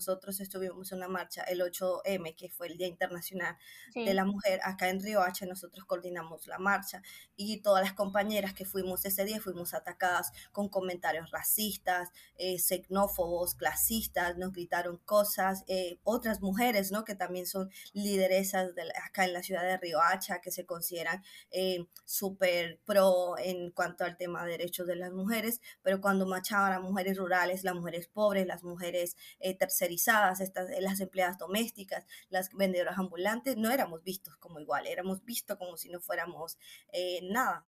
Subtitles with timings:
[0.00, 3.58] nosotros estuvimos en una marcha, el 8M, que fue el Día Internacional
[3.94, 7.02] de la Mujer, acá en Riohacha nosotros coordinamos la marcha
[7.36, 12.08] y todas las compañeras que fuimos ese día fuimos atacadas con comentarios racistas,
[12.38, 17.04] eh, xenófobos, clasistas, nos gritaron cosas, eh, otras mujeres, ¿no?
[17.04, 21.84] Que también son lideresas de acá en la ciudad de Riohacha, que se consideran eh,
[22.06, 26.80] súper pro en cuanto al tema de derechos de las mujeres, pero cuando marchaban a
[26.80, 29.56] mujeres rurales, las mujeres pobres, las mujeres eh,
[29.90, 30.40] estas,
[30.80, 35.90] las empleadas domésticas, las vendedoras ambulantes, no éramos vistos como igual, éramos vistos como si
[35.90, 36.58] no fuéramos
[36.92, 37.66] eh, nada.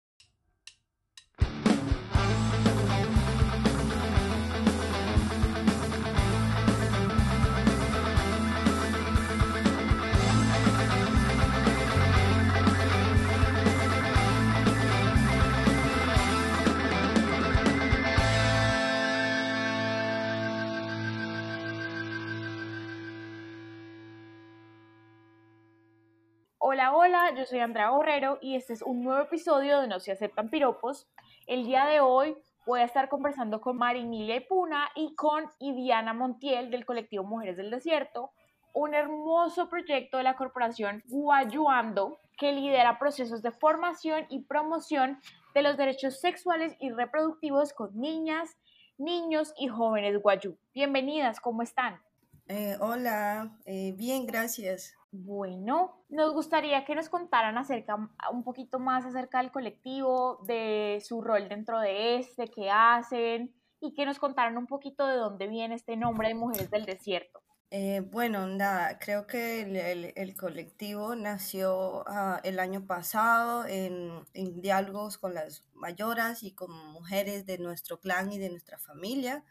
[26.65, 30.13] Hola, hola, yo soy Andrea Borrero y este es un nuevo episodio de No se
[30.13, 31.09] aceptan piropos.
[31.49, 36.71] El día de hoy voy a estar conversando con Marimilia Ipuna y con Idiana Montiel
[36.71, 38.31] del colectivo Mujeres del Desierto,
[38.75, 45.19] un hermoso proyecto de la corporación Guayuando que lidera procesos de formación y promoción
[45.57, 48.57] de los derechos sexuales y reproductivos con niñas,
[48.99, 50.57] niños y jóvenes guayú.
[50.73, 52.01] Bienvenidas, ¿cómo están?
[52.47, 54.97] Eh, hola, eh, bien, gracias.
[55.15, 57.97] Bueno, nos gustaría que nos contaran acerca,
[58.33, 63.93] un poquito más acerca del colectivo, de su rol dentro de este, qué hacen y
[63.93, 67.43] que nos contaran un poquito de dónde viene este nombre de Mujeres del Desierto.
[67.71, 75.19] Eh, bueno, nada, creo que el, colectivo nació ah, el año pasado en, en, diálogos
[75.19, 79.45] con las mayoras y con mujeres de nuestro clan y de nuestra familia.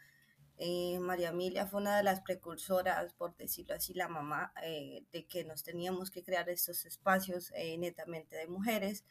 [0.64, 5.26] Eh, María Emilia fue una de las precursoras, por decirlo así, la mamá, eh, de
[5.26, 9.04] que nos teníamos que crear estos espacios eh, netamente de mujeres,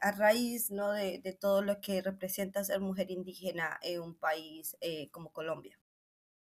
[0.00, 0.92] a raíz ¿no?
[0.92, 4.76] de, todo lo que representa ser mujer indígena en un país
[5.10, 5.78] como Colombia.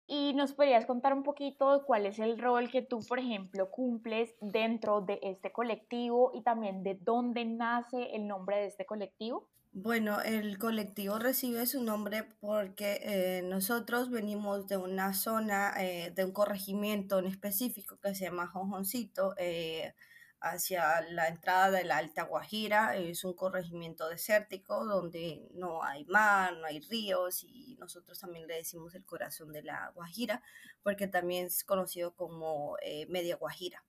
[0.07, 4.35] Y nos podrías contar un poquito cuál es el rol que tú, por ejemplo, cumples
[4.41, 9.49] dentro de este colectivo y también de dónde nace el nombre de este colectivo.
[9.77, 16.25] Bueno, el colectivo recibe su nombre porque eh, nosotros venimos de una zona, eh, de
[16.25, 19.95] un corregimiento en específico que se llama Jojoncito, eh,
[20.41, 22.97] hacia la entrada de la Alta Guajira.
[22.97, 28.55] Es un corregimiento desértico donde no hay mar, no hay ríos y nosotros también le
[28.55, 30.41] decimos el corazón de la Guajira
[30.85, 32.77] porque también es conocido como
[33.09, 33.83] Media Guajira.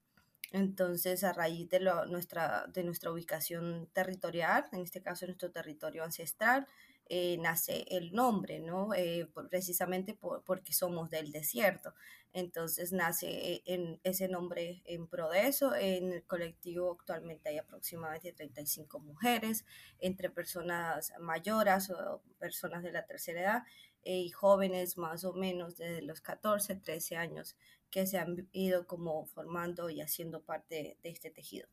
[0.56, 6.66] Entonces, a raíz de, nuestra, de nuestra ubicación territorial, en este caso nuestro territorio ancestral,
[7.10, 8.94] eh, nace el nombre, ¿no?
[8.94, 11.94] Eh, precisamente porque somos del desierto.
[12.32, 15.76] Entonces nace eh, en ese nombre en pro de eso.
[15.76, 19.66] En el colectivo actualmente hay aproximadamente 35 mujeres,
[20.00, 23.64] entre personas mayores o personas de la tercera edad
[24.06, 27.58] y jóvenes más o menos desde los 14, 13 años
[27.96, 31.70] que se han ido como formando y haciendo parte de este tejido.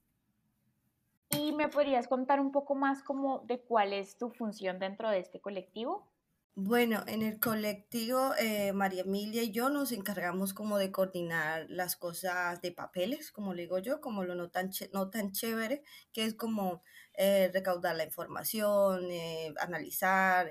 [1.30, 5.18] ¿Y me podrías contar un poco más como de cuál es tu función dentro de
[5.18, 6.06] este colectivo?
[6.54, 11.96] Bueno, en el colectivo eh, María Emilia y yo nos encargamos como de coordinar las
[11.96, 16.24] cosas de papeles, como le digo yo, como lo no tan, no tan chévere, que
[16.24, 16.84] es como
[17.14, 20.48] eh, recaudar la información, eh, analizar,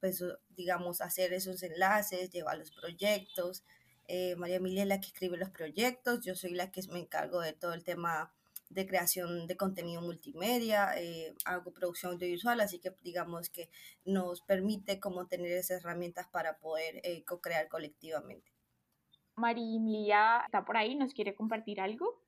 [0.00, 3.64] pues, digamos, hacer esos enlaces, llevar los proyectos,
[4.08, 7.40] eh, María Emilia es la que escribe los proyectos, yo soy la que me encargo
[7.40, 8.32] de todo el tema
[8.70, 13.68] de creación de contenido multimedia, eh, hago producción audiovisual, así que digamos que
[14.04, 18.50] nos permite como tener esas herramientas para poder eh, co-crear colectivamente.
[19.36, 22.22] María Emilia está por ahí, ¿nos quiere compartir algo?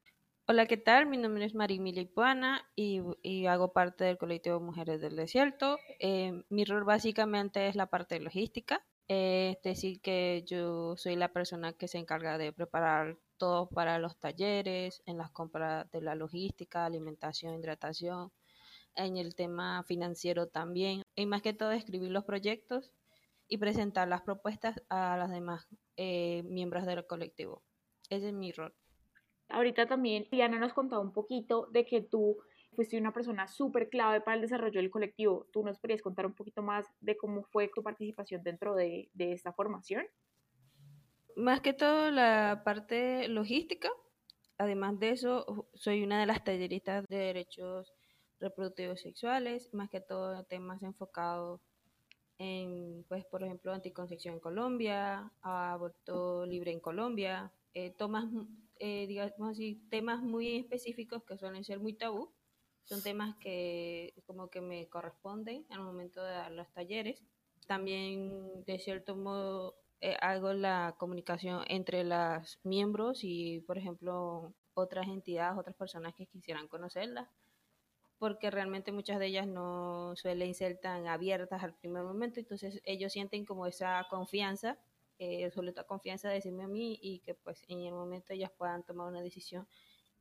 [0.47, 1.07] Hola, ¿qué tal?
[1.07, 5.79] Mi nombre es María Emilia Ipuana y, y, hago parte del colectivo Mujeres del Desierto.
[6.49, 11.73] mi rol básicamente es la parte de logística es decir que yo soy la persona
[11.73, 16.85] que se encarga de preparar todo para los talleres, en las compras de la logística,
[16.85, 18.31] alimentación, hidratación,
[18.95, 22.93] en el tema financiero también, y más que todo escribir los proyectos
[23.49, 25.67] y presentar las propuestas a las demás
[25.97, 27.65] eh, miembros del colectivo.
[28.11, 28.73] Ese es mi rol.
[29.49, 32.39] Ahorita también Diana nos contó un poquito de que tú
[32.75, 35.47] fuiste una persona súper clave para el desarrollo del colectivo.
[35.53, 39.33] ¿Tú nos podrías contar un poquito más de cómo fue tu participación dentro de, de
[39.33, 40.07] esta formación?
[41.37, 43.91] Más que todo la parte logística.
[44.59, 47.95] Además de eso, soy una de las talleristas de derechos
[48.41, 51.61] reproductivos sexuales, más que todo temas enfocados
[52.39, 58.27] en, pues, por ejemplo, anticoncepción en Colombia, aborto libre en Colombia, eh, tomas,
[58.79, 62.33] eh, digamos así, temas muy específicos que suelen ser muy tabú.
[62.91, 67.23] Son temas que como que me corresponden al momento de dar los talleres.
[67.69, 75.07] También, de cierto modo, eh, hago la comunicación entre los miembros y, por ejemplo, otras
[75.07, 77.29] entidades, otras personas que quisieran conocerlas
[78.19, 83.13] porque realmente muchas de ellas no suelen ser tan abiertas al primer momento, entonces ellos
[83.13, 84.79] sienten como esa confianza,
[85.21, 88.83] eh, absoluta confianza de decirme a mí y que pues en el momento ellas puedan
[88.83, 89.69] tomar una decisión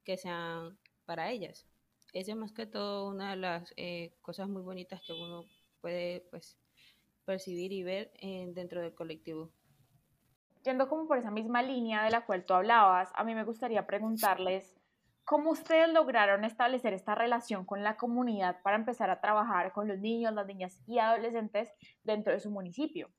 [0.03, 1.65] que sean para ellas.
[2.13, 5.43] Esa es más que todo una de las eh, cosas muy bonitas que uno
[5.81, 6.57] puede pues
[7.25, 8.11] percibir y ver
[8.53, 9.51] dentro del colectivo.
[10.63, 13.85] Yendo como por esa misma línea de la cual tú hablabas, a mí me gustaría
[13.85, 14.79] preguntarles
[15.29, 19.99] ¿Cómo ustedes lograron establecer esta relación con la comunidad para empezar a trabajar con los
[19.99, 21.71] niños, las niñas y adolescentes
[22.03, 23.11] dentro de su municipio?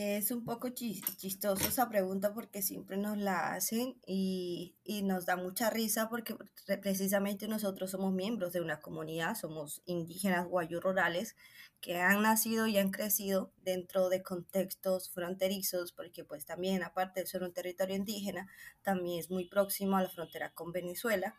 [0.00, 5.70] Es un poco chistoso esa pregunta porque siempre nos la hacen y, nos da mucha
[5.70, 6.36] risa porque
[6.80, 11.34] precisamente nosotros somos miembros de una comunidad, somos indígenas guayú rurales
[11.80, 17.26] que han nacido y han crecido dentro de contextos fronterizos porque pues también aparte de
[17.26, 18.46] ser un territorio indígena,
[18.82, 21.34] también es muy próximo a la frontera con Venezuela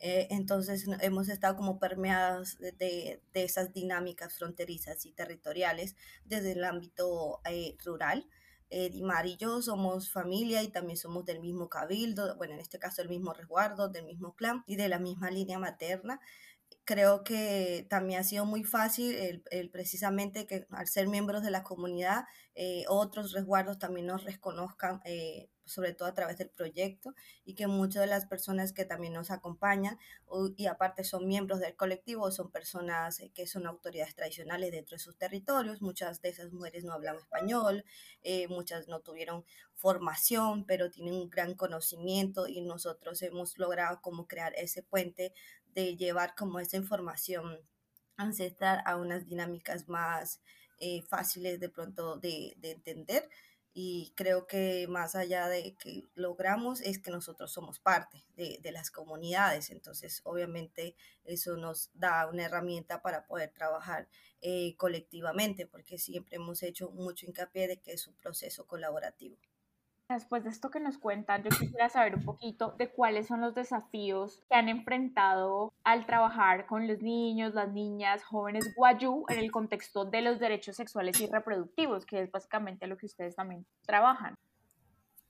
[0.00, 7.40] eh, entonces hemos estado como permeadas de, esas dinámicas fronterizas y territoriales desde el ámbito
[7.44, 8.26] eh, rural.
[8.70, 12.78] Eh, Dimar y yo somos familia y también somos del mismo cabildo, bueno, en este
[12.78, 16.20] caso el mismo resguardo, del mismo clan y de la misma línea materna.
[16.84, 19.14] Creo que también ha sido muy fácil
[19.50, 22.24] el, precisamente que al ser miembros de la comunidad,
[22.88, 25.00] otros resguardos también nos reconozcan
[25.64, 27.14] sobre todo a través del proyecto,
[27.44, 29.98] y que muchas de las personas que también nos acompañan
[30.56, 35.00] y aparte son miembros del colectivo, son personas eh, que son autoridades tradicionales dentro de
[35.00, 37.84] sus territorios, muchas de esas mujeres no hablan español,
[38.22, 39.44] eh, muchas no tuvieron
[39.74, 45.32] formación, pero tienen un gran conocimiento y nosotros hemos logrado como crear ese puente
[45.74, 47.58] de llevar como esa información
[48.16, 50.40] ancestral a unas dinámicas más
[50.78, 53.28] eh, fáciles de pronto de, de entender
[53.74, 58.70] y creo que más allá de que logramos es que nosotros somos parte de, de,
[58.70, 60.94] las comunidades, entonces obviamente
[61.24, 64.08] eso nos da una herramienta para poder trabajar
[64.40, 69.36] eh, colectivamente, porque siempre hemos hecho mucho hincapié de que es un proceso colaborativo.
[70.08, 73.54] Después de esto que nos cuentan, yo quisiera saber un poquito de cuáles son los
[73.54, 79.50] desafíos que han enfrentado al trabajar con los niños, las niñas, jóvenes guayú en el
[79.50, 84.34] contexto de los derechos sexuales y reproductivos, que es básicamente lo que ustedes también trabajan.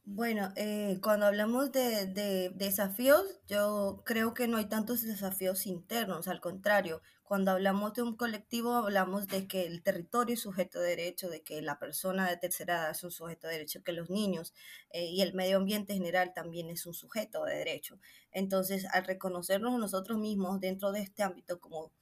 [0.07, 6.27] Bueno, eh, cuando hablamos de, de, desafíos, yo creo que no hay tantos desafíos internos,
[6.27, 10.91] al contrario, cuando hablamos de un colectivo hablamos de que el territorio es sujeto de
[10.91, 14.11] derecho, de que la persona de tercera edad es un sujeto de derecho, que los
[14.11, 14.55] niños
[14.91, 17.99] eh, y el medio ambiente general también es un sujeto de derecho.
[18.31, 21.93] Entonces, al reconocernos nosotros mismos dentro de este ámbito como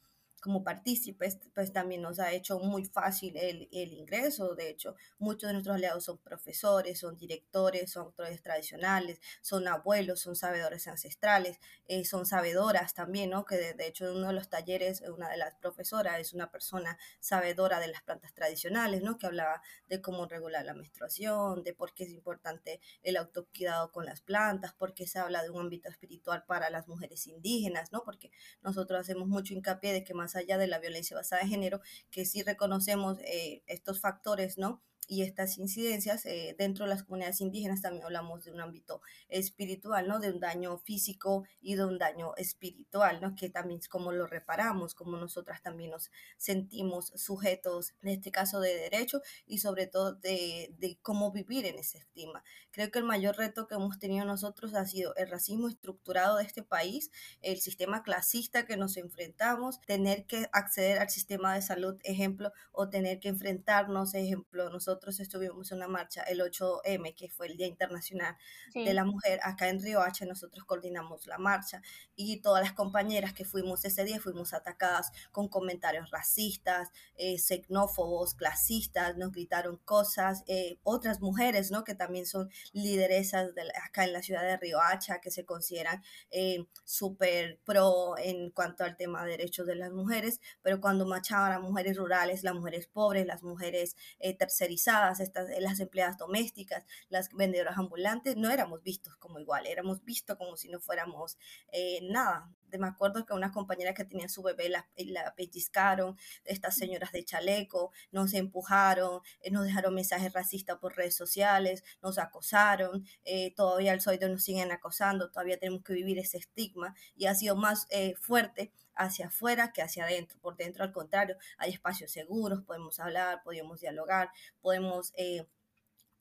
[0.43, 4.57] como partícipes, pues también nos ha hecho muy fácil el, el, ingreso.
[4.57, 10.19] De hecho, muchos de nuestros aliados son profesores, son directores, son autores tradicionales, son abuelos,
[10.19, 13.45] son sabedores ancestrales, eh, son sabedoras también, ¿no?
[13.45, 16.99] Que de, hecho en uno de los talleres, una de las profesoras es una persona
[17.21, 19.19] sabedora de las plantas tradicionales, ¿no?
[19.19, 24.07] Que hablaba de cómo regular la menstruación, de por qué es importante el autocuidado con
[24.07, 28.03] las plantas, por qué se habla de un ámbito espiritual para las mujeres indígenas, ¿no?
[28.03, 28.33] Porque
[28.63, 32.25] nosotros hacemos mucho hincapié de que más allá de la violencia basada en género, que
[32.25, 34.83] sí reconocemos eh, estos factores, ¿no?
[35.09, 40.09] Y estas incidencias eh, dentro de las comunidades indígenas también hablamos de un ámbito espiritual,
[40.09, 40.21] ¿no?
[40.21, 43.35] De un daño físico y de un daño espiritual, ¿no?
[43.35, 48.61] Que también es como lo reparamos, como nosotras también nos sentimos sujetos, en este caso
[48.61, 52.43] de derecho y sobre todo de, de cómo vivir en ese estigma.
[52.71, 56.45] Creo que el mayor reto que hemos tenido nosotros ha sido el racismo estructurado de
[56.45, 57.11] este país,
[57.43, 62.89] el sistema clasista que nos enfrentamos, tener que acceder al sistema de salud, ejemplo, o
[62.89, 67.57] tener que enfrentarnos, ejemplo, nosotros nosotros estuvimos en una marcha, el 8M, que fue el
[67.57, 68.37] Día Internacional
[68.75, 71.81] de la Mujer, acá en Río H, nosotros coordinamos la marcha
[72.15, 78.35] y todas las compañeras que fuimos ese día fuimos atacadas con comentarios racistas, eh, xenófobos,
[78.35, 81.85] clasistas, nos gritaron cosas, eh, otras mujeres, ¿no?
[81.85, 86.03] Que también son lideresas de acá en la ciudad de Río Hacha, que se consideran
[86.31, 91.53] eh, súper pro en cuanto al tema de derechos de las mujeres, pero cuando marchaban
[91.53, 94.37] a mujeres rurales, las mujeres pobres, las mujeres eh,
[94.87, 100.37] estas, eh, las empleadas domésticas, las vendedoras ambulantes, no éramos vistos como igual, éramos vistos
[100.37, 101.39] como si no fuéramos
[101.73, 102.51] eh, nada.
[102.79, 107.25] Me acuerdo que una compañera que tenía su bebé la, la pellizcaron, estas señoras de
[107.25, 113.93] chaleco, nos empujaron, eh, nos dejaron mensajes racistas por redes sociales, nos acosaron, eh, todavía
[113.93, 117.87] el soido nos siguen acosando, todavía tenemos que vivir ese estigma y ha sido más
[117.91, 120.39] eh, fuerte hacia afuera que hacia adentro.
[120.41, 124.31] Por dentro, al contrario, hay espacios seguros, podemos hablar, podemos dialogar,
[124.61, 125.13] podemos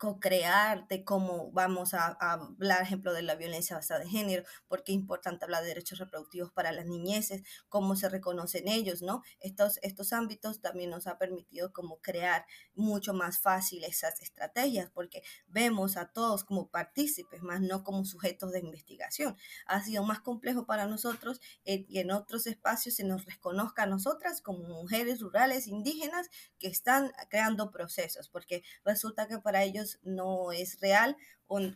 [0.01, 4.96] co-crear de cómo vamos a, hablar, ejemplo, de la violencia basada en género, porque es
[4.96, 9.22] importante hablar de derechos reproductivos para las niñeces, cómo se reconocen ellos, ¿no?
[9.39, 15.22] Estos, estos ámbitos también nos ha permitido como crear mucho más fácil esas estrategias, porque
[15.46, 19.38] vemos a todos como partícipes, más no como sujetos de investigación.
[19.67, 23.86] Ha sido más complejo para nosotros eh, y en otros espacios se nos reconozca a
[23.86, 30.51] nosotras como mujeres rurales indígenas que están creando procesos, porque resulta que para ellos no
[30.51, 31.15] es real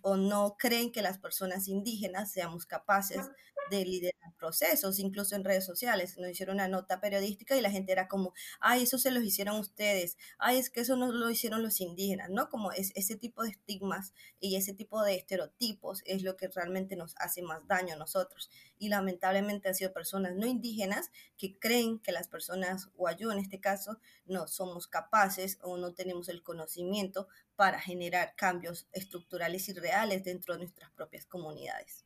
[0.01, 3.29] o, no creen que las personas indígenas seamos capaces
[3.69, 6.17] de liderar procesos, incluso en redes sociales.
[6.17, 9.59] Nos hicieron una nota periodística y la gente era como, ay, eso se los hicieron
[9.59, 12.49] ustedes, ay, es que eso no lo hicieron los indígenas, ¿no?
[12.49, 16.95] Como es, ese tipo de estigmas y ese tipo de estereotipos es lo que realmente
[16.95, 18.49] nos hace más daño a nosotros.
[18.77, 23.39] Y lamentablemente han sido personas no indígenas que creen que las personas, o yo en
[23.39, 29.73] este caso, no somos capaces o no tenemos el conocimiento para generar cambios estructurales y
[29.73, 32.05] reales dentro de nuestras propias comunidades.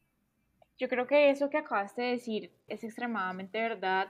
[0.77, 4.07] Yo creo que eso que acabaste de decir es extremadamente verdad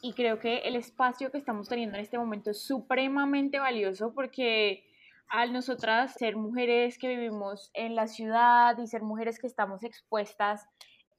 [0.00, 4.84] y creo que el espacio que estamos teniendo en este momento es supremamente valioso porque
[5.28, 10.66] al nosotras ser mujeres que vivimos en la ciudad y ser mujeres que estamos expuestas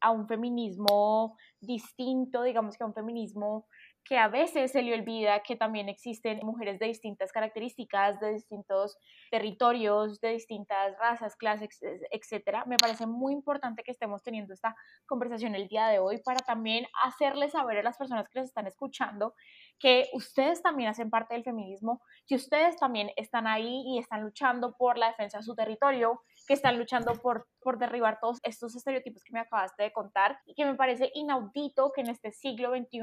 [0.02, 3.66] a un feminismo distinto, digamos que a un feminismo
[4.06, 8.98] que a veces se le olvida que también existen mujeres de distintas características, de distintos
[9.32, 11.80] territorios, de distintas razas, clases,
[12.12, 12.66] etcétera.
[12.66, 16.86] Me parece muy importante que estemos teniendo esta conversación el día de hoy para también
[17.04, 19.34] hacerles saber a las personas que les están escuchando
[19.80, 24.76] que ustedes también hacen parte del feminismo, que ustedes también están ahí y están luchando
[24.78, 29.24] por la defensa de su territorio, que están luchando por, por derribar todos estos estereotipos
[29.24, 33.02] que me acabaste de contar y que me parece inaudito que en este siglo XXI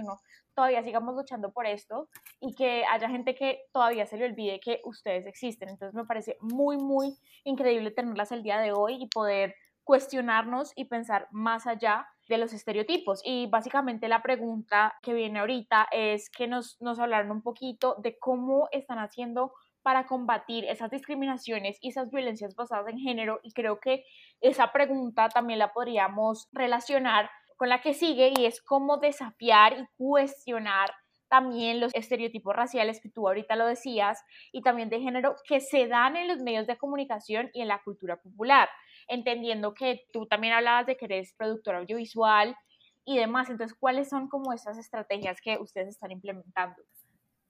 [0.55, 2.09] todavía sigamos luchando por esto
[2.41, 5.69] y que haya gente que todavía se le olvide que ustedes existen.
[5.69, 9.55] Entonces me parece muy, muy increíble tenerlas el día de hoy y poder
[9.85, 13.23] cuestionarnos y pensar más allá de los estereotipos.
[13.25, 18.17] Y básicamente la pregunta que viene ahorita es que nos, nos hablaron un poquito de
[18.19, 23.81] cómo están haciendo para combatir esas discriminaciones y esas violencias basadas en género y creo
[23.81, 24.05] que
[24.41, 29.87] esa pregunta también la podríamos relacionar con la que sigue y es cómo desafiar y
[29.97, 30.91] cuestionar
[31.29, 34.19] también los estereotipos raciales que tú ahorita lo decías
[34.51, 37.81] y también de género que se dan en los medios de comunicación y en la
[37.83, 38.69] cultura popular,
[39.07, 42.57] entendiendo que tú también hablabas de que eres productora audiovisual
[43.05, 46.83] y demás, entonces, ¿cuáles son como esas estrategias que ustedes están implementando?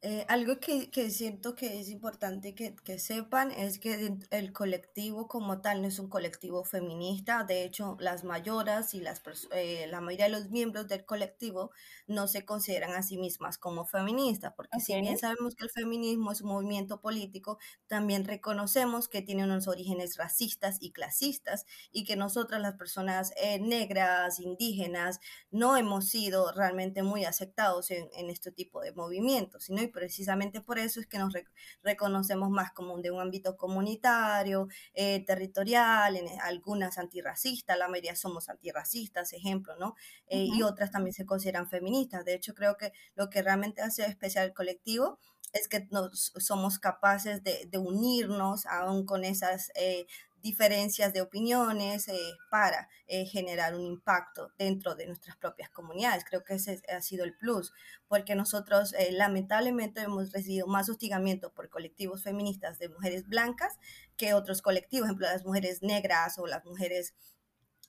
[0.03, 5.29] Eh, algo que, que, siento que es importante que, que, sepan es que el colectivo
[5.29, 7.45] como tal no es un colectivo feminista.
[7.45, 9.21] De hecho, las mayoras y las,
[9.53, 11.71] eh, la mayoría de los miembros del colectivo
[12.07, 16.33] no se consideran a sí mismas como feministas, porque si bien sabemos que el feminismo
[16.33, 22.17] es un movimiento político, también reconocemos que tiene unos orígenes racistas y clasistas y que
[22.17, 28.51] nosotras las personas eh, negras, indígenas, no hemos sido realmente muy aceptados en, en este
[28.51, 31.35] tipo de movimientos, sino precisamente por eso es que nos
[31.83, 38.49] reconocemos más como de un ámbito comunitario, eh, territorial, en algunas antirracistas, la mayoría somos
[38.49, 39.95] antirracistas, ejemplo, ¿no?
[40.27, 42.25] Eh, y otras también se consideran feministas.
[42.25, 45.19] De hecho, creo que lo que realmente hace especial el colectivo
[45.53, 50.07] es que nos, somos capaces de, de unirnos aún con esas eh,
[50.43, 52.19] diferencias de opiniones eh,
[52.51, 56.25] para eh, generar un impacto dentro de nuestras propias comunidades.
[56.25, 57.73] Creo que ese ha sido el plus,
[58.09, 63.79] porque nosotros eh, lamentablemente hemos recibido más hostigamiento por colectivos feministas de mujeres blancas
[64.17, 67.15] que otros colectivos, ejemplo, las mujeres negras o las mujeres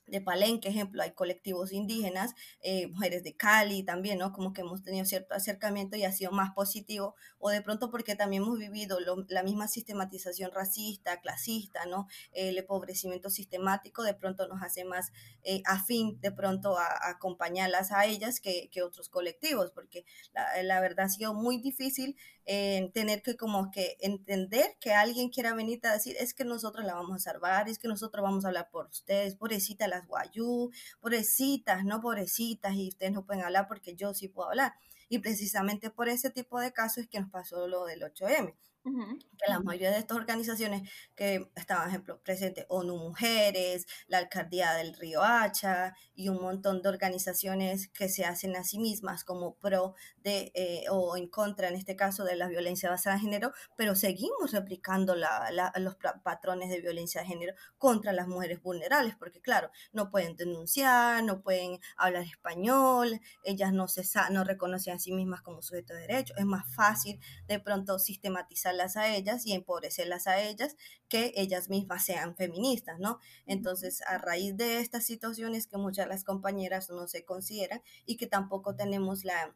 [0.06, 4.32] de Palenque, ejemplo, hay colectivos indígenas, eh, mujeres de Cali también, ¿no?
[4.32, 8.16] Como que hemos tenido cierto acercamiento y ha sido más positivo, o de pronto porque
[8.16, 12.08] también hemos vivido la misma sistematización racista, clasista, ¿no?
[12.32, 15.12] El empobrecimiento sistemático de pronto nos hace más
[15.44, 20.80] eh, afín de pronto a, acompañarlas a ellas que, que otros colectivos, porque la, la,
[20.80, 25.80] verdad ha sido muy difícil eh, tener que como que entender que alguien quiera venir
[25.84, 28.68] a decir, es que nosotros la vamos a salvar, es que nosotros vamos a hablar
[28.70, 30.70] por ustedes, pobrecita las guayú,
[31.00, 34.74] pobrecitas, no pobrecitas, y ustedes no pueden hablar porque yo sí puedo hablar.
[35.08, 39.50] Y precisamente por ese tipo de casos es que nos pasó lo del 8M que
[39.50, 45.22] la mayoría de estas organizaciones que estaban, ejemplo, presentes, ONU Mujeres, la Alcaldía del Río
[45.22, 50.50] Hacha y un montón de organizaciones que se hacen a sí mismas como pro de
[50.54, 54.52] eh, o en contra, en este caso, de la violencia basada en género, pero seguimos
[54.52, 60.10] replicando la, los patrones de violencia de género contra las mujeres vulnerables, porque claro, no
[60.10, 65.62] pueden denunciar, no pueden hablar español, ellas no, se, no reconocen a sí mismas como
[65.62, 70.76] sujetos de derecho, es más fácil de pronto sistematizar a ellas y empobrecerlas a ellas
[71.08, 73.18] que ellas mismas sean feministas, ¿no?
[73.46, 78.16] Entonces, a raíz de estas situaciones que muchas de las compañeras no se consideran y
[78.16, 79.54] que tampoco tenemos la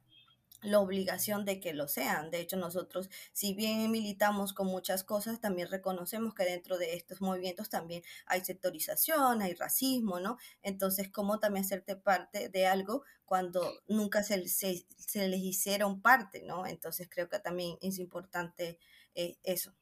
[0.62, 2.30] la obligación de que lo sean.
[2.30, 7.20] De hecho, nosotros, si bien militamos con muchas cosas, también reconocemos que dentro de estos
[7.20, 10.38] movimientos también hay sectorización, hay racismo, ¿no?
[10.62, 16.42] Entonces, ¿cómo también hacerte parte de algo cuando nunca se, se, se les hicieron parte,
[16.42, 16.66] ¿no?
[16.66, 18.78] Entonces, creo que también es importante
[19.16, 19.72] eh, eso.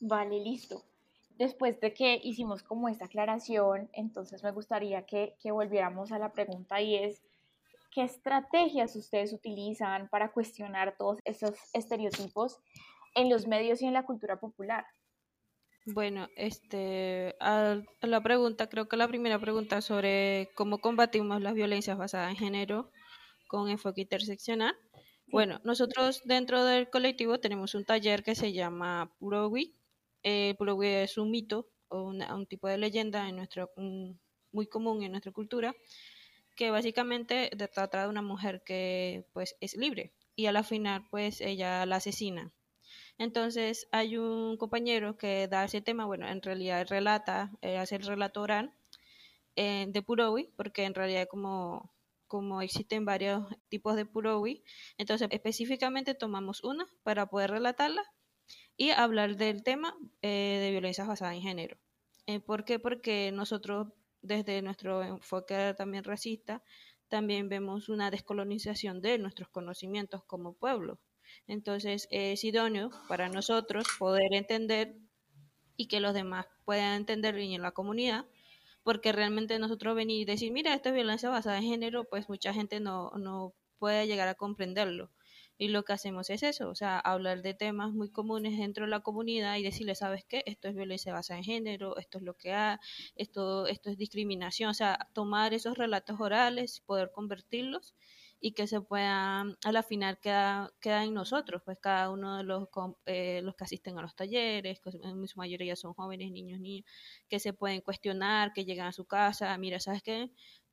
[0.00, 0.84] Vale, listo.
[1.38, 6.32] Después de que hicimos como esta aclaración, entonces me gustaría que, que volviéramos a la
[6.32, 7.22] pregunta y es,
[7.90, 12.58] ¿Qué estrategias ustedes utilizan para cuestionar todos esos estereotipos
[13.14, 14.84] en los medios y en la cultura popular?
[15.86, 21.96] Bueno, este, a, la pregunta, creo que la primera pregunta sobre cómo combatimos las violencias
[21.96, 22.90] basadas en género
[23.46, 24.76] con enfoque interseccional.
[25.30, 29.74] Bueno, nosotros dentro del colectivo tenemos un taller que se llama Purowi.
[30.22, 33.70] Eh, Purowi es un mito o un tipo de leyenda en nuestro,
[34.52, 35.74] muy común en nuestra cultura
[36.56, 41.40] que básicamente trata de una mujer que pues es libre y a la final pues
[41.40, 42.52] ella la asesina.
[43.18, 48.04] Entonces hay un compañero que da ese tema, bueno, en realidad relata, eh, hace el
[48.04, 48.72] relato oral
[49.56, 51.90] eh, de Purowi, porque en realidad como,
[52.28, 54.62] como existen varios tipos de Purowi,
[54.98, 58.04] entonces específicamente tomamos una para poder relatarla
[58.76, 61.78] y hablar del tema eh, de violencia basada en género.
[62.44, 62.78] ¿Por qué?
[62.78, 63.88] Porque nosotros
[64.22, 66.62] desde nuestro enfoque también racista,
[67.08, 71.00] también vemos una descolonización de nuestros conocimientos como pueblo.
[71.46, 74.96] Entonces es idóneo para nosotros poder entender
[75.76, 78.26] y que los demás puedan entender y en la comunidad,
[78.88, 82.54] porque realmente nosotros venir y decir, mira, esta es violencia basada en género, pues mucha
[82.54, 85.10] gente no, no puede llegar a comprenderlo.
[85.58, 88.90] Y lo que hacemos es eso, o sea, hablar de temas muy comunes dentro de
[88.90, 90.42] la comunidad y decirle, ¿sabes qué?
[90.46, 92.78] Esto es violencia basada en género, esto es lo que hay,
[93.14, 97.94] esto, esto es discriminación, o sea, tomar esos relatos orales, poder convertirlos
[98.40, 102.44] y que se puedan, a la final queda, queda en nosotros, pues cada uno de
[102.44, 102.68] los,
[103.06, 106.84] eh, los que asisten a los talleres, que en su mayoría son jóvenes, niños, niños,
[107.28, 110.30] que se pueden cuestionar, que llegan a su casa, mira, ¿sabes qué?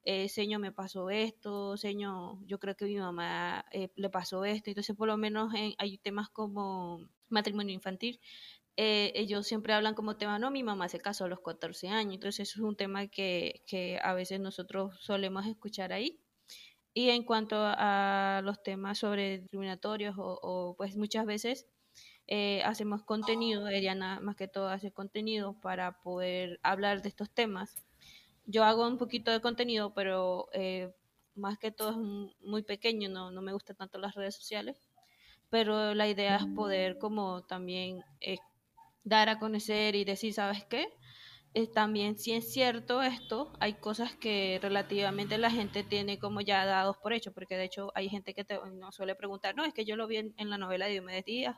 [0.08, 4.70] eh, señor, me pasó esto, señor, yo creo que mi mamá eh, le pasó esto.
[4.70, 7.00] Entonces, por lo menos hay temas como
[7.30, 8.20] matrimonio infantil.
[8.78, 12.16] Eh, ellos siempre hablan como tema, no, mi mamá se casó a los 14 años,
[12.16, 16.20] entonces eso es un tema que, que a veces nosotros solemos escuchar ahí.
[16.96, 21.68] Y en cuanto a los temas sobre discriminatorios o, o pues muchas veces
[22.28, 27.76] eh, hacemos contenido, Eriana más que todo hace contenido para poder hablar de estos temas.
[28.48, 30.92] Yo hago un poquito de contenido, pero eh,
[31.36, 31.98] más que todo es
[32.42, 34.88] muy pequeño, no, no me gustan tanto las redes sociales,
[35.50, 38.38] pero la idea es poder como también eh,
[39.04, 40.88] dar a conocer y decir, ¿sabes qué?
[41.58, 46.66] Eh, también si es cierto esto, hay cosas que relativamente la gente tiene como ya
[46.66, 49.74] dados por hecho, porque de hecho hay gente que te, no suele preguntar, no, es
[49.74, 51.56] que yo lo vi en, la novela de Diomedes Díaz,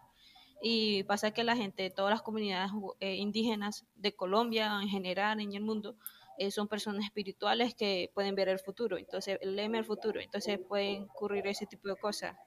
[0.61, 5.63] y pasa que la gente, todas las comunidades indígenas de Colombia en general, en el
[5.63, 5.95] mundo,
[6.37, 11.05] eh, son personas espirituales que pueden ver el futuro, entonces leen el futuro, entonces pueden
[11.05, 12.37] ocurrir ese tipo de cosas.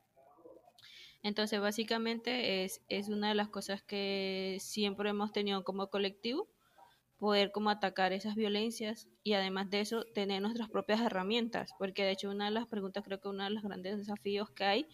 [1.24, 6.48] Entonces básicamente es, es una de las cosas que siempre hemos tenido como colectivo,
[7.20, 12.12] poder como atacar esas violencias y además de eso tener nuestras propias herramientas, porque de
[12.12, 14.86] hecho una de las preguntas, creo que uno de los grandes desafíos que hay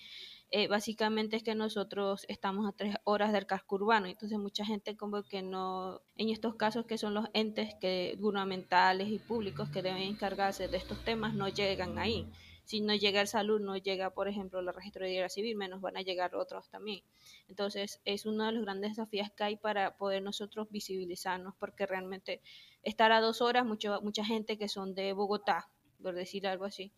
[0.51, 4.97] eh, básicamente es que nosotros estamos a tres horas del casco urbano, entonces mucha gente
[4.97, 9.83] como que no, en estos casos que son los entes que, gubernamentales y públicos que
[9.83, 12.27] deben encargarse de estos temas, no llegan ahí.
[12.67, 16.03] Si no llega el salud, no llega, por ejemplo, de guerra civil, menos van a
[16.03, 17.03] llegar otros también.
[17.49, 22.43] Entonces, es uno de los grandes desafíos que hay para poder nosotros visibilizarnos, porque realmente
[22.83, 25.71] estar a dos horas, mucho, mucha gente que son de Bogotá,
[26.03, 26.93] por decir algo así,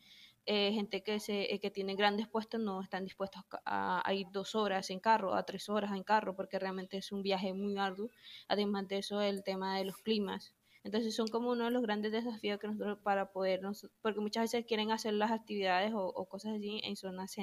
[0.47, 4.55] eh, gente que, se, eh, que tiene grandes puestos no están dispuestos a, ir dos
[4.55, 8.09] horas en carro, a tres horas en carro, porque realmente es un viaje muy arduo.
[8.49, 10.55] Además de eso, el tema de los climas.
[10.89, 14.65] Entonces son como uno de los grandes desafíos que nosotros para podernos, porque muchas veces
[14.67, 17.37] quieren hacer las actividades o, cosas así en zonas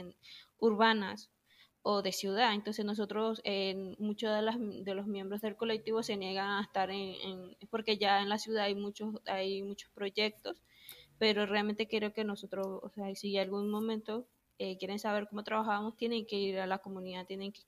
[0.57, 1.29] urbanas,
[1.83, 2.55] o de ciudad.
[2.55, 6.89] Entonces nosotros, eh, muchos de, las, de los miembros del colectivo se niegan a estar
[6.89, 10.63] en, porque ya en la ciudad hay muchos, hay muchos proyectos,
[11.19, 14.25] pero realmente quiero que nosotros, o sea, si en algún momento
[14.57, 17.61] eh, quieren saber cómo trabajamos, tienen que ir a la comunidad, tienen que,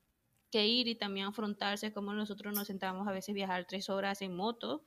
[0.66, 4.84] ir y también afrontarse como nosotros nos sentamos a veces viajar tres horas en moto,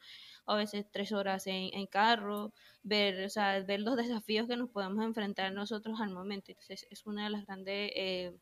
[0.51, 4.71] a veces tres horas en, en carro, ver, o sea, ver los desafíos que nos
[4.71, 6.53] podemos enfrentar nosotros al momento.
[6.53, 7.93] Entonces es una de las grandes...
[7.95, 8.33] Eh,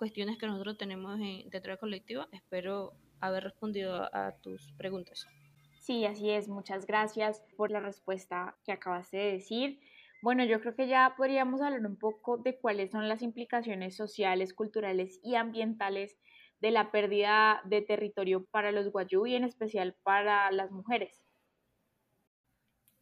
[0.00, 2.24] cuestiones que nosotros tenemos dentro del colectivo.
[2.32, 5.26] Espero haber respondido a tus preguntas.
[5.78, 6.48] Sí, así es.
[6.48, 9.78] Muchas gracias por la respuesta que acabaste de decir.
[10.22, 14.54] Bueno, yo creo que ya podríamos hablar un poco de cuáles son las implicaciones sociales,
[14.54, 16.16] culturales y ambientales
[16.60, 21.24] de la pérdida de territorio para los guayú y en especial para las mujeres.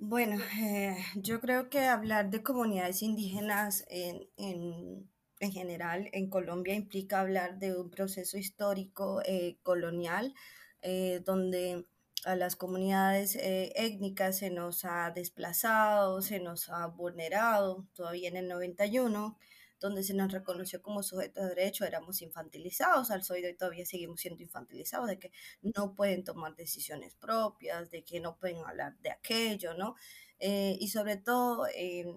[0.00, 6.74] Bueno, eh, yo creo que hablar de comunidades indígenas en, en en general en Colombia
[6.74, 10.34] implica hablar de un proceso histórico eh, colonial
[10.82, 11.86] eh, donde
[12.24, 18.48] a las comunidades étnicas se nos ha desplazado, se nos ha vulnerado, todavía en el
[18.48, 19.38] 91,
[19.80, 23.86] donde se nos reconoció como sujetos de derecho, éramos infantilizados, al hoy de hoy todavía
[23.86, 28.96] seguimos siendo infantilizados, de que no pueden tomar decisiones propias, de que no pueden hablar
[28.98, 29.94] de aquello, ¿no?
[30.40, 31.66] y sobre todo,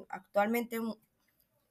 [0.09, 0.79] actualmente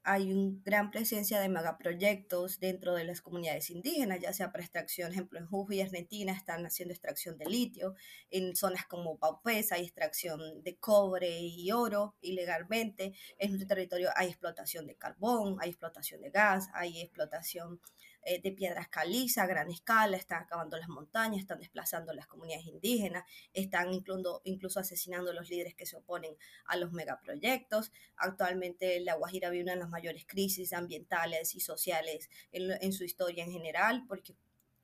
[0.03, 5.11] hay una gran presencia de megaproyectos dentro de las comunidades indígenas, ya sea para extracción,
[5.11, 7.95] ejemplo, en Jujuy y Argentina están haciendo extracción de litio,
[8.29, 14.29] en zonas como Paupés hay extracción de cobre y oro ilegalmente, en nuestro territorio hay
[14.29, 17.79] explotación de carbón, hay explotación de gas, hay explotación
[18.23, 22.67] eh, de piedras caliza a gran escala, están acabando las montañas, están desplazando las comunidades
[22.67, 27.91] indígenas, están incluso, incluso asesinando a los líderes que se oponen a los megaproyectos.
[28.15, 33.43] Actualmente La Guajira vive una de las mayores crisis ambientales y sociales en su historia
[33.43, 34.35] en general, porque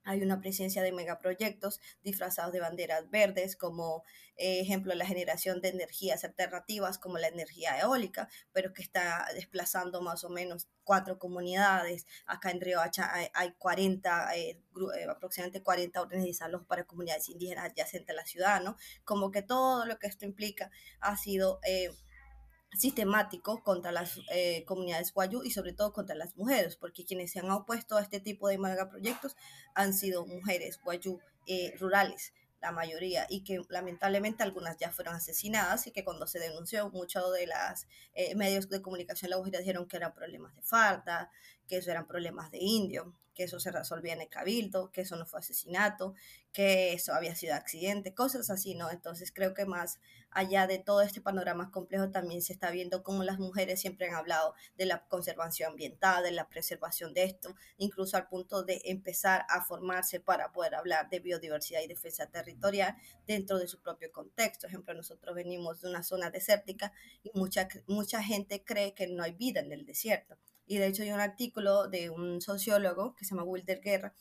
[0.07, 4.03] hay una presencia de megaproyectos disfrazados de banderas verdes, como
[4.37, 10.01] eh, ejemplo la generación de energías alternativas como la energía eólica, pero que está desplazando
[10.01, 12.07] más o menos cuatro comunidades.
[12.25, 14.61] Acá en Río Hacha hay, 40, eh,
[14.95, 18.77] eh, aproximadamente 40 órdenes de salud para comunidades indígenas adyacentes a la ciudad, ¿no?
[19.03, 21.59] Como que todo lo que esto implica ha sido
[22.73, 27.39] sistemático contra las eh, comunidades guayú y sobre todo contra las mujeres, porque quienes se
[27.39, 29.35] han opuesto a este tipo de megaproyectos
[29.73, 35.87] han sido mujeres guayú eh, rurales, la mayoría, y que lamentablemente algunas ya fueron asesinadas
[35.87, 39.97] y que cuando se denunció muchos de los eh, medios de comunicación la dijeron que
[39.97, 41.31] eran problemas de falta,
[41.67, 45.15] que eso eran problemas de indio, que eso se resolvía en el cabildo, que eso
[45.15, 46.15] no fue asesinato,
[46.51, 48.89] que eso había sido accidente, cosas así, ¿no?
[48.89, 49.99] Entonces creo que más
[50.31, 54.15] allá de todo este panorama complejo también se está viendo cómo las mujeres siempre han
[54.15, 59.45] hablado de la conservación ambiental, de la preservación de esto, incluso al punto de empezar
[59.49, 62.95] a formarse para poder hablar de biodiversidad y defensa territorial
[63.27, 64.61] dentro de su propio contexto.
[64.61, 69.21] Por ejemplo, nosotros venimos de una zona desértica y mucha, mucha gente cree que no
[69.21, 73.25] hay vida en el desierto y de hecho hay un artículo de un sociólogo que
[73.25, 74.13] se llama Wilder Guerra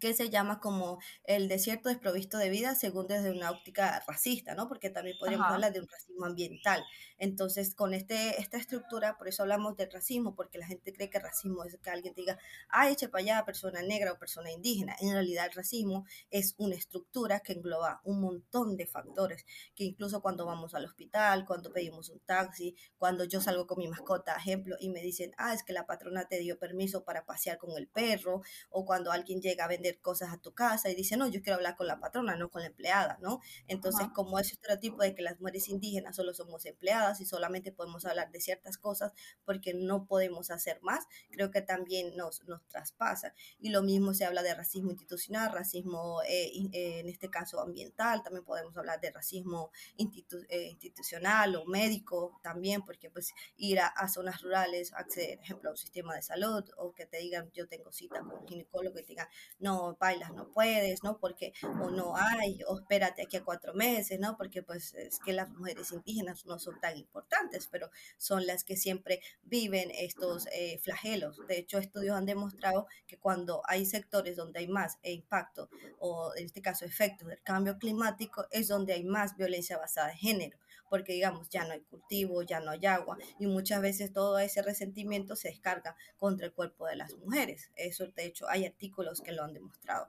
[0.00, 4.68] que se llama como el desierto desprovisto de vida según desde una óptica racista, ¿no?
[4.68, 6.82] Porque también podríamos hablar de un racismo ambiental.
[7.18, 11.18] Entonces, con este, esta estructura, por eso hablamos del racismo, porque la gente cree que
[11.18, 12.38] racismo es que alguien diga,
[12.70, 14.96] ah, eche para allá persona negra o persona indígena.
[15.00, 20.22] En realidad, el racismo es una estructura que engloba un montón de factores, que incluso
[20.22, 24.76] cuando vamos al hospital, cuando pedimos un taxi, cuando yo salgo con mi mascota, ejemplo,
[24.80, 27.86] y me dicen, ah, es que la patrona te dio permiso para pasear con el
[27.86, 31.42] perro, o cuando alguien llega a vender cosas a tu casa y dice, no, yo
[31.42, 33.40] quiero hablar con la patrona, no con la empleada, ¿no?
[33.66, 38.04] Entonces, como ese estereotipo de que las mujeres indígenas solo somos empleadas y solamente podemos
[38.04, 39.12] hablar de ciertas cosas
[39.44, 43.34] porque no podemos hacer más, creo que también nos, nos traspasa.
[43.58, 48.22] Y lo mismo se habla de racismo institucional, racismo, eh, eh, en este caso ambiental,
[48.22, 54.42] también podemos hablar de racismo eh, institucional o médico también, porque pues ir a, zonas
[54.42, 57.92] rurales, acceder, por ejemplo, a un sistema de salud o que te digan, yo tengo
[57.92, 61.18] cita con un ginecólogo y te digan, no, bailas, no puedes, ¿no?
[61.18, 64.36] Porque o no hay, o espérate aquí a cuatro meses, ¿no?
[64.36, 68.76] Porque pues es que las mujeres indígenas no son tan importantes, pero son las que
[68.76, 71.40] siempre viven estos eh, flagelos.
[71.48, 76.46] De hecho, estudios han demostrado que cuando hay sectores donde hay más impacto, o en
[76.46, 80.58] este caso efectos del cambio climático, es donde hay más violencia basada en género
[80.90, 84.60] porque digamos, ya no hay cultivo, ya no hay agua y muchas veces todo ese
[84.60, 87.70] resentimiento se descarga contra el cuerpo de las mujeres.
[87.76, 90.08] Eso, de hecho, hay artículos que lo han demostrado.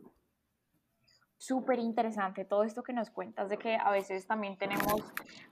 [1.38, 5.02] Súper interesante todo esto que nos cuentas de que a veces también tenemos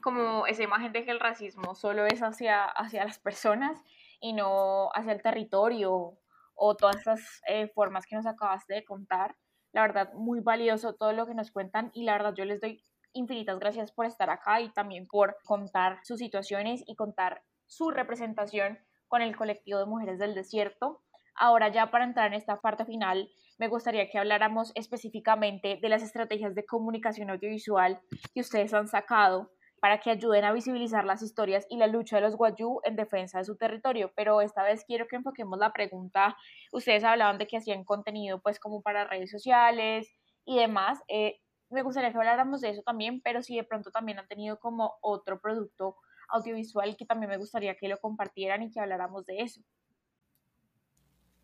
[0.01, 3.81] como esa imagen de que el racismo solo es hacia, hacia las personas
[4.19, 6.19] y no hacia el territorio
[6.53, 9.35] o todas estas eh, formas que nos acabaste de contar.
[9.71, 12.83] La verdad, muy valioso todo lo que nos cuentan y la verdad yo les doy
[13.13, 18.79] infinitas gracias por estar acá y también por contar sus situaciones y contar su representación
[19.07, 21.01] con el colectivo de mujeres del desierto.
[21.35, 26.03] Ahora ya para entrar en esta parte final, me gustaría que habláramos específicamente de las
[26.03, 28.01] estrategias de comunicación audiovisual
[28.33, 32.23] que ustedes han sacado para que ayuden a visibilizar las historias y la lucha de
[32.23, 34.11] los guayú en defensa de su territorio.
[34.15, 36.35] Pero esta vez quiero que enfoquemos la pregunta.
[36.71, 40.13] Ustedes hablaban de que hacían contenido pues como para redes sociales
[40.45, 40.99] y demás.
[41.07, 44.59] Eh, me gustaría que habláramos de eso también, pero si de pronto también han tenido
[44.59, 45.97] como otro producto
[46.29, 49.61] audiovisual que también me gustaría que lo compartieran y que habláramos de eso.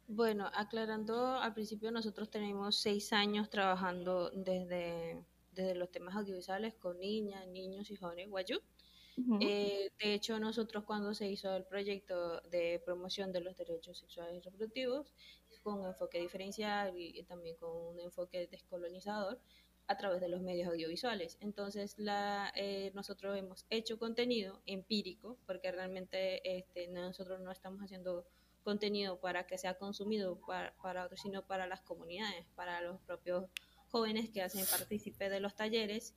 [0.07, 6.99] Bueno, aclarando, al principio nosotros tenemos seis años trabajando desde, desde los temas audiovisuales con
[6.99, 8.59] niñas, niños y jóvenes guayú.
[9.39, 14.35] Eh, de hecho, nosotros cuando se hizo el proyecto de promoción de los derechos sexuales
[14.35, 15.13] y reproductivos,
[15.63, 19.39] con un enfoque diferencial y, también con un enfoque descolonizador,
[19.87, 21.37] a través de los medios audiovisuales.
[21.41, 28.25] Entonces, la, eh, nosotros hemos hecho contenido empírico, porque realmente este, nosotros no estamos haciendo
[28.63, 33.45] contenido para que sea consumido para, para otros, sino para las comunidades, para los propios
[33.89, 36.15] jóvenes que hacen partícipe de los talleres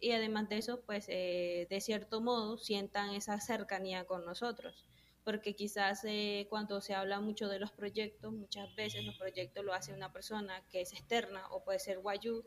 [0.00, 4.86] y además de eso, pues eh, de cierto modo sientan esa cercanía con nosotros,
[5.24, 9.74] porque quizás eh, cuando se habla mucho de los proyectos, muchas veces los proyectos lo
[9.74, 12.44] hace una persona que es externa o puede ser guayú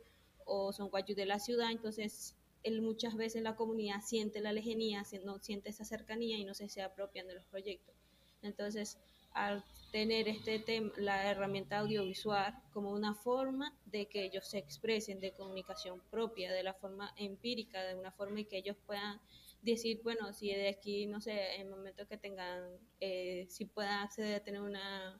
[0.54, 5.06] o son guayú de la ciudad, entonces él, muchas veces la comunidad siente la lejanía,
[5.06, 7.96] siente esa cercanía y no se, se apropian de los proyectos.
[8.42, 8.98] Entonces,
[9.34, 15.22] al tener este tema, la herramienta audiovisual como una forma de que ellos se expresen
[15.22, 19.22] de comunicación propia, de la forma empírica, de una forma y que ellos puedan
[19.62, 24.00] decir, bueno, si de aquí, no sé, en el momento que tengan, eh, si puedan
[24.00, 25.18] acceder a tener una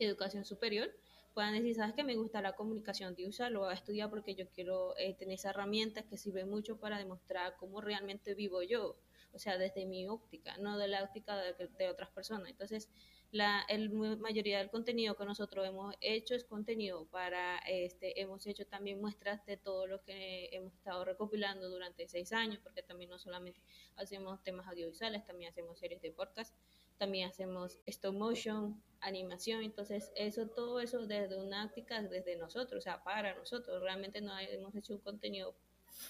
[0.00, 0.90] educación superior,
[1.34, 4.48] puedan decir, sabes que me gusta la comunicación audiovisual, lo voy a estudiar porque yo
[4.48, 8.96] quiero eh, tener esa herramienta que sirve mucho para demostrar cómo realmente vivo yo,
[9.32, 12.50] o sea, desde mi óptica, no de la óptica de, de otras personas.
[12.50, 12.88] Entonces,
[13.32, 18.66] la el, mayoría del contenido que nosotros hemos hecho es contenido para, este, hemos hecho
[18.66, 23.18] también muestras de todo lo que hemos estado recopilando durante seis años, porque también no
[23.20, 23.60] solamente
[23.96, 26.56] hacemos temas audiovisuales, también hacemos series de podcast,
[27.00, 32.82] también hacemos stop motion, animación, entonces eso, todo eso desde una óptica, desde nosotros, o
[32.82, 35.54] sea, para nosotros, realmente no hemos hecho un contenido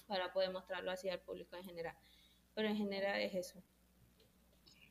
[0.09, 1.95] para poder mostrarlo así al público en general,
[2.55, 3.63] pero en general es eso.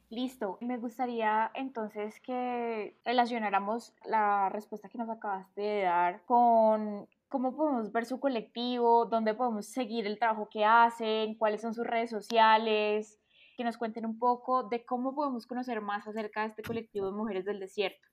[0.09, 7.55] Listo, me gustaría entonces que relacionáramos la respuesta que nos acabaste de dar con cómo
[7.55, 12.09] podemos ver su colectivo, dónde podemos seguir el trabajo que hacen, cuáles son sus redes
[12.09, 13.18] sociales,
[13.59, 17.11] que nos cuenten un poco de cómo podemos conocer más acerca de este colectivo de
[17.11, 18.07] mujeres del desierto.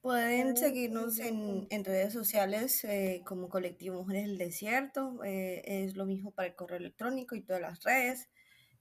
[0.00, 6.32] Pueden seguirnos en, redes sociales eh, como colectivo Mujeres del Desierto, eh, es lo mismo
[6.32, 8.28] para el correo electrónico y todas las redes.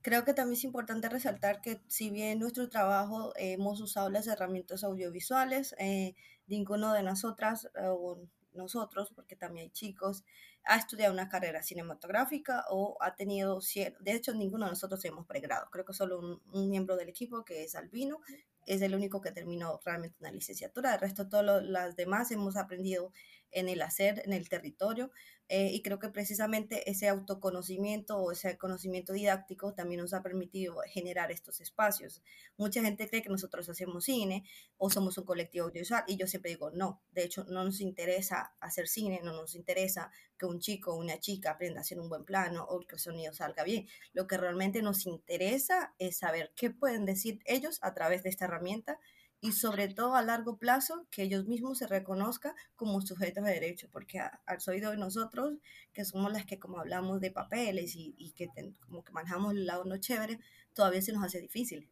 [0.01, 4.83] Creo que también es importante resaltar que si bien nuestro trabajo hemos usado las herramientas
[4.83, 6.15] audiovisuales, eh,
[6.47, 8.19] ninguno de nosotras eh, o
[8.53, 10.23] nosotros, porque también hay chicos,
[10.63, 13.59] ha estudiado una carrera cinematográfica o ha tenido,
[13.99, 17.43] de hecho ninguno de nosotros hemos pregrado, creo que solo un, un miembro del equipo
[17.43, 18.19] que es Albino
[18.65, 23.11] es el único que terminó realmente una licenciatura, el resto todas las demás hemos aprendido
[23.51, 25.11] en el hacer, en el territorio,
[25.53, 30.77] eh, y creo que precisamente ese autoconocimiento o ese conocimiento didáctico también nos ha permitido
[30.87, 32.23] generar estos espacios.
[32.55, 34.45] Mucha gente cree que nosotros hacemos cine
[34.77, 38.55] o somos un colectivo audiovisual y yo siempre digo, no, de hecho no nos interesa
[38.61, 42.07] hacer cine, no nos interesa que un chico o una chica aprenda a hacer un
[42.07, 43.87] buen plano o que el sonido salga bien.
[44.13, 48.45] Lo que realmente nos interesa es saber qué pueden decir ellos a través de esta
[48.45, 48.99] herramienta
[49.41, 53.89] y sobre todo a largo plazo que ellos mismos se reconozcan como sujetos de derecho,
[53.91, 55.57] porque al oído de nosotros,
[55.93, 58.49] que somos las que como hablamos de papeles y, y que
[58.79, 60.39] como que manejamos el lado no chévere,
[60.73, 61.89] todavía se nos hace difícil.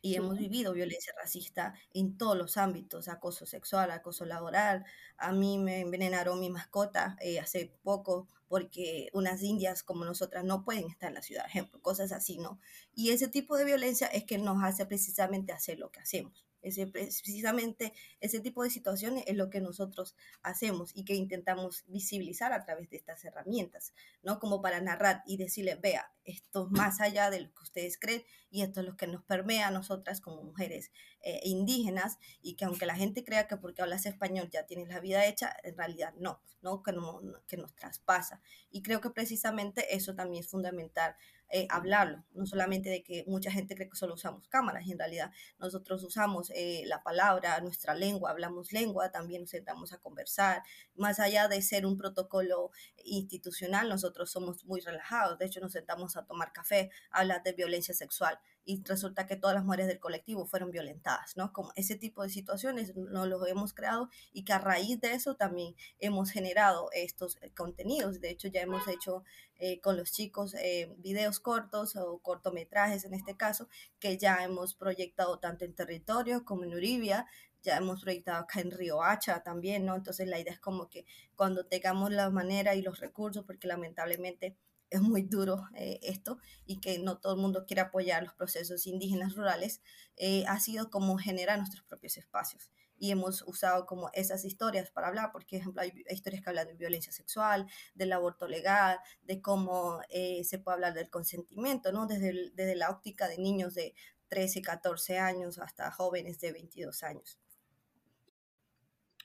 [0.00, 4.84] Y hemos vivido violencia racista en todos los ámbitos, acoso sexual, acoso laboral.
[5.16, 10.62] A mí me envenenaron mi mascota eh, hace poco porque unas indias como nosotras no
[10.62, 12.60] pueden estar en la ciudad, ejemplo, cosas así, ¿no?
[12.94, 16.43] Y ese tipo de violencia es que nos hace precisamente hacer lo que hacemos.
[16.64, 22.52] Ese, precisamente ese tipo de situaciones es lo que nosotros hacemos y que intentamos visibilizar
[22.52, 24.40] a través de estas herramientas, ¿no?
[24.40, 28.24] Como para narrar y decirles, vea, esto es más allá de lo que ustedes creen
[28.50, 32.64] y esto es lo que nos permea a nosotras como mujeres eh, indígenas y que
[32.64, 36.14] aunque la gente crea que porque hablas español ya tienes la vida hecha, en realidad
[36.18, 36.82] no, ¿no?
[36.82, 38.40] Que, no, que nos traspasa.
[38.70, 41.16] Y creo que precisamente eso también es fundamental
[41.50, 45.30] eh, hablarlo, no solamente de que mucha gente cree que solo usamos cámaras, en realidad
[45.58, 50.62] nosotros usamos eh, la palabra, nuestra lengua, hablamos lengua, también nos sentamos a conversar,
[50.94, 52.70] más allá de ser un protocolo
[53.04, 57.94] institucional, nosotros somos muy relajados, de hecho nos sentamos a tomar café, hablar de violencia
[57.94, 61.52] sexual y resulta que todas las mujeres del colectivo fueron violentadas, ¿no?
[61.52, 65.34] Como ese tipo de situaciones no los hemos creado y que a raíz de eso
[65.36, 68.20] también hemos generado estos eh, contenidos.
[68.20, 69.24] De hecho, ya hemos hecho
[69.56, 74.74] eh, con los chicos eh, videos cortos o cortometrajes en este caso, que ya hemos
[74.74, 77.26] proyectado tanto en territorio como en Uribia,
[77.62, 79.94] ya hemos proyectado acá en Río Hacha también, ¿no?
[79.94, 84.56] Entonces la idea es como que cuando tengamos la manera y los recursos, porque lamentablemente
[84.96, 88.86] es muy duro eh, esto y que no todo el mundo quiere apoyar los procesos
[88.86, 89.82] indígenas rurales,
[90.16, 92.70] eh, ha sido como generar nuestros propios espacios.
[92.96, 96.68] Y hemos usado como esas historias para hablar, porque, por ejemplo, hay historias que hablan
[96.68, 102.06] de violencia sexual, del aborto legal, de cómo eh, se puede hablar del consentimiento, ¿no?
[102.06, 103.94] Desde, desde la óptica de niños de
[104.28, 107.40] 13, 14 años hasta jóvenes de 22 años.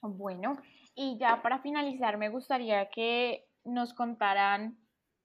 [0.02, 0.58] Bueno,
[0.96, 4.78] y ya para finalizar, me gustaría que nos contaran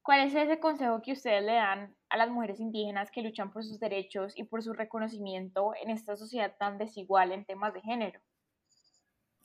[0.04, 3.64] cuál es ese consejo que ustedes le dan a las mujeres indígenas que luchan por
[3.64, 8.20] sus derechos y por su reconocimiento en esta sociedad tan desigual en temas de género.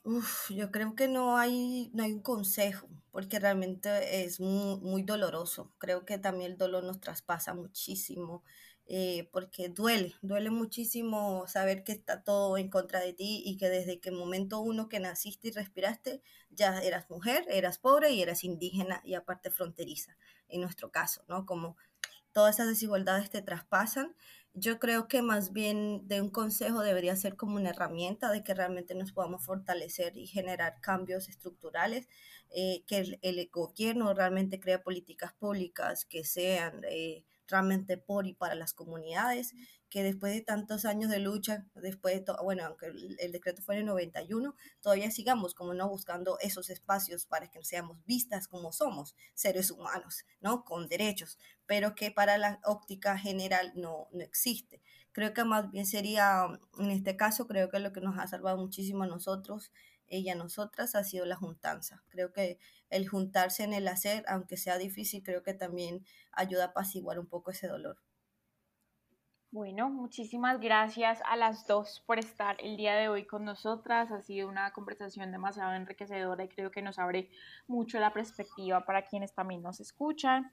[0.02, 5.02] Uf, yo creo que no hay, no hay un consejo, porque realmente es muy, muy
[5.02, 5.72] doloroso.
[5.78, 8.42] Creo que también el dolor nos traspasa muchísimo
[8.92, 13.68] eh, porque duele, duele muchísimo saber que está todo en contra de ti y que
[13.68, 18.42] desde que momento uno que naciste y respiraste, ya eras mujer, eras pobre y eras
[18.42, 20.16] indígena y aparte fronteriza,
[20.48, 21.46] en nuestro caso, ¿no?
[21.46, 21.76] Como
[22.32, 24.16] todas esas desigualdades te traspasan.
[24.54, 28.54] Yo creo que más bien de un consejo debería ser como una herramienta de que
[28.54, 32.08] realmente nos podamos fortalecer y generar cambios estructurales,
[32.50, 36.82] eh, que el, gobierno realmente crea políticas públicas que sean...
[36.90, 39.54] Eh, realmente por y para las comunidades,
[39.90, 43.74] que después de tantos años de lucha, después de todo, bueno, aunque el, decreto fue
[43.74, 48.72] en el 91, todavía sigamos como no buscando esos espacios para que seamos vistas como
[48.72, 50.64] somos, seres humanos, ¿no?
[50.64, 54.80] Con derechos, pero que para la óptica general no, no existe.
[55.12, 56.46] Creo que más bien sería,
[56.78, 59.72] en este caso, creo que lo que nos ha salvado muchísimo a nosotros
[60.10, 62.02] ella, nosotras, ha sido la juntanza.
[62.08, 62.58] Creo que
[62.90, 67.26] el juntarse en el hacer, aunque sea difícil, creo que también ayuda a apaciguar un
[67.26, 67.98] poco ese dolor.
[69.52, 74.12] Bueno, muchísimas gracias a las dos por estar el día de hoy con nosotras.
[74.12, 77.30] Ha sido una conversación demasiado enriquecedora y creo que nos abre
[77.66, 80.52] mucho la perspectiva para quienes también nos escuchan.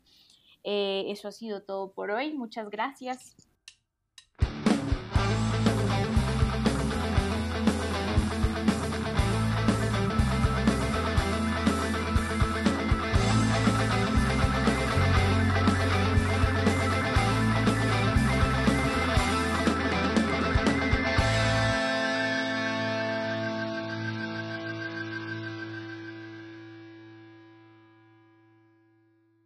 [0.63, 2.33] Eh, eso ha sido todo por hoy.
[2.33, 3.46] Muchas gracias.